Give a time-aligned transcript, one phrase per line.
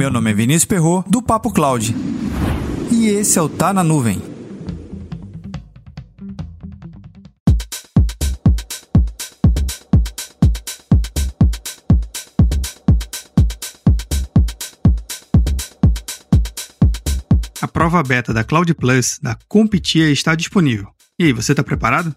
[0.00, 1.94] Meu nome é Vinícius Perro do Papo Cloud.
[2.90, 4.18] E esse é o Tá na Nuvem.
[17.60, 20.88] A prova beta da Cloud Plus da Competia está disponível.
[21.18, 22.16] E aí, você está preparado?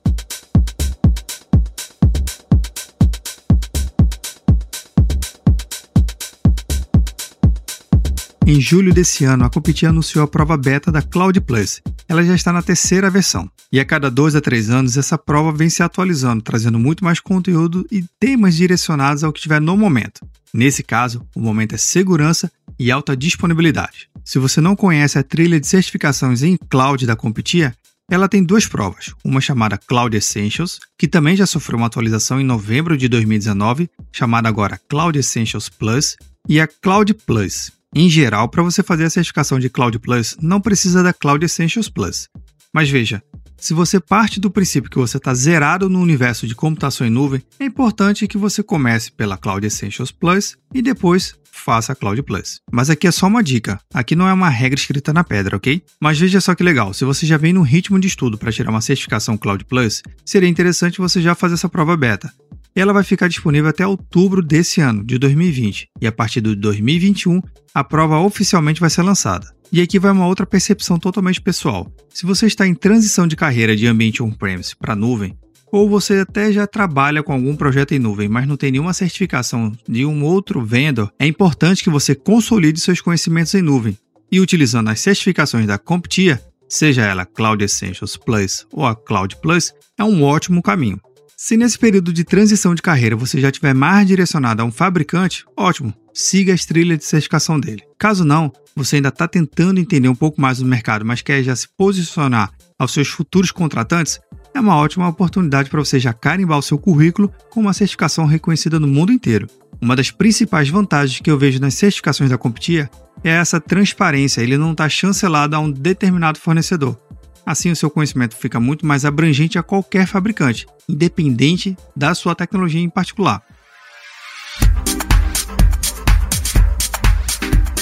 [8.45, 11.81] Em julho desse ano, a Competir anunciou a prova beta da Cloud Plus.
[12.09, 13.49] Ela já está na terceira versão.
[13.71, 17.21] E a cada dois a três anos, essa prova vem se atualizando, trazendo muito mais
[17.21, 20.27] conteúdo e temas direcionados ao que tiver no momento.
[20.53, 24.09] Nesse caso, o momento é segurança e alta disponibilidade.
[24.25, 27.73] Se você não conhece a trilha de certificações em cloud da Competia,
[28.11, 32.44] ela tem duas provas, uma chamada Cloud Essentials, que também já sofreu uma atualização em
[32.44, 38.63] novembro de 2019, chamada agora Cloud Essentials Plus, e a Cloud Plus, em geral, para
[38.63, 42.27] você fazer a certificação de Cloud Plus, não precisa da Cloud Essentials Plus.
[42.73, 43.22] Mas veja,
[43.55, 47.41] se você parte do princípio que você está zerado no universo de computação em nuvem,
[47.59, 52.59] é importante que você comece pela Cloud Essentials Plus e depois faça a Cloud Plus.
[52.72, 55.81] Mas aqui é só uma dica, aqui não é uma regra escrita na pedra, ok?
[56.02, 58.72] Mas veja só que legal, se você já vem no ritmo de estudo para tirar
[58.72, 62.33] uma certificação Cloud Plus, seria interessante você já fazer essa prova beta.
[62.75, 67.39] Ela vai ficar disponível até outubro desse ano, de 2020, e a partir de 2021
[67.73, 69.45] a prova oficialmente vai ser lançada.
[69.71, 71.91] E aqui vai uma outra percepção totalmente pessoal.
[72.09, 75.38] Se você está em transição de carreira de ambiente on-premise para nuvem,
[75.71, 79.71] ou você até já trabalha com algum projeto em nuvem, mas não tem nenhuma certificação
[79.88, 83.97] de um outro vendor, é importante que você consolide seus conhecimentos em nuvem.
[84.31, 89.73] E utilizando as certificações da CompTIA, seja ela Cloud Essentials Plus ou a Cloud Plus,
[89.97, 90.99] é um ótimo caminho.
[91.45, 95.44] Se nesse período de transição de carreira você já estiver mais direcionado a um fabricante,
[95.58, 97.83] ótimo, siga as trilhas de certificação dele.
[98.00, 101.53] Caso não, você ainda está tentando entender um pouco mais do mercado, mas quer já
[101.53, 104.22] se posicionar aos seus futuros contratantes,
[104.53, 108.79] é uma ótima oportunidade para você já carimbar o seu currículo com uma certificação reconhecida
[108.79, 109.45] no mundo inteiro.
[109.81, 112.89] Uma das principais vantagens que eu vejo nas certificações da Competia
[113.22, 116.97] é essa transparência, ele não está chancelado a um determinado fornecedor.
[117.46, 122.81] Assim, o seu conhecimento fica muito mais abrangente a qualquer fabricante, independente da sua tecnologia
[122.81, 123.44] em particular.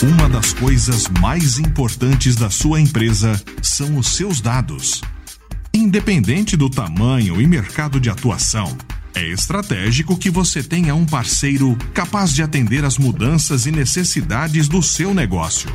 [0.03, 5.01] Uma das coisas mais importantes da sua empresa são os seus dados.
[5.71, 8.75] Independente do tamanho e mercado de atuação,
[9.13, 14.81] é estratégico que você tenha um parceiro capaz de atender às mudanças e necessidades do
[14.81, 15.69] seu negócio.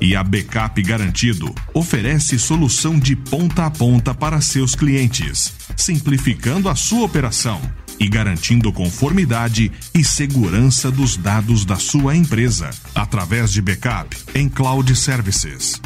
[0.00, 6.74] E a Backup Garantido oferece solução de ponta a ponta para seus clientes, simplificando a
[6.74, 7.60] sua operação
[7.98, 14.96] e garantindo conformidade e segurança dos dados da sua empresa através de backup em cloud
[14.96, 15.78] services.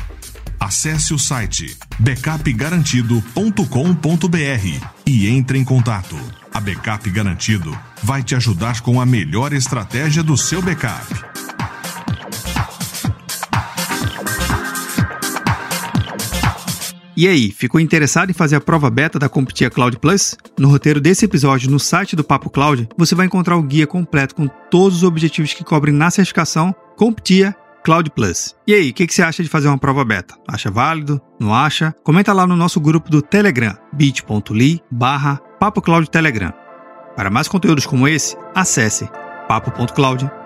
[0.60, 6.16] Acesse o site backupgarantido.com.br e entre em contato.
[6.54, 11.33] A Backup Garantido vai te ajudar com a melhor estratégia do seu backup
[17.16, 20.36] E aí, ficou interessado em fazer a prova beta da Competia Cloud Plus?
[20.58, 24.34] No roteiro desse episódio, no site do Papo Cloud, você vai encontrar o guia completo
[24.34, 27.54] com todos os objetivos que cobrem na certificação Competia
[27.84, 28.56] Cloud Plus.
[28.66, 30.34] E aí, o que, que, você acha de fazer uma prova beta?
[30.48, 31.20] Acha válido?
[31.38, 31.94] Não acha?
[32.02, 36.52] Comenta lá no nosso grupo do Telegram, bit.ly barra Papo Telegram.
[37.14, 39.08] Para mais conteúdos como esse, acesse
[39.46, 40.43] papo.cloud.com